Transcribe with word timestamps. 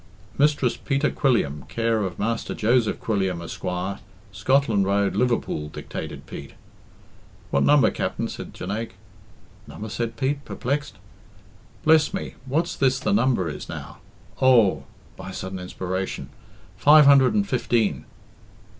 "Mistress 0.35 0.77
Peter 0.77 1.11
Quilliam, 1.11 1.63
care 1.69 2.01
of 2.01 2.17
Master 2.17 2.55
Joseph 2.55 2.99
Quilliam, 2.99 3.39
Esquire, 3.39 3.99
Scotland 4.31 4.83
Road, 4.87 5.15
Liverpool" 5.15 5.69
dictated 5.69 6.25
Pete. 6.25 6.53
"What 7.51 7.61
number, 7.61 7.91
Capt'n?" 7.91 8.27
said 8.27 8.51
Jonaique. 8.51 8.95
"Number?" 9.67 9.89
said 9.89 10.17
Pete, 10.17 10.43
perplexed. 10.43 10.95
"Bless 11.83 12.15
me, 12.15 12.33
what's 12.47 12.75
this 12.75 12.99
the 12.99 13.13
number 13.13 13.47
is 13.47 13.69
now? 13.69 13.99
Oh," 14.41 14.85
by 15.15 15.29
a 15.29 15.33
sudden 15.33 15.59
inspiration, 15.59 16.29
"five 16.77 17.05
hundred 17.05 17.35
and 17.35 17.47
fifteen." 17.47 18.05